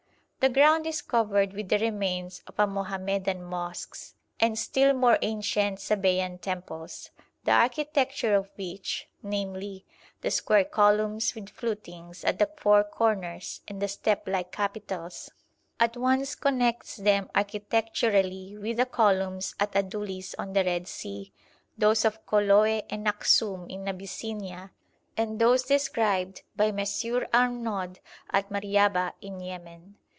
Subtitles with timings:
[0.43, 6.41] The ground is covered with the remains of Mohammedan mosques, and still more ancient Sabæan
[6.41, 7.11] temples,
[7.43, 9.85] the architecture of which namely,
[10.21, 15.29] the square columns with flutings at the four corners, and the step like capitals
[15.79, 21.31] at once connects them architecturally with the columns at Adulis on the Red Sea,
[21.77, 24.71] those of Koloe and Aksum in Abyssinia,
[25.15, 26.79] and those described by M.
[27.31, 27.97] Arnaud
[28.31, 29.97] at Mariaba in Yemen.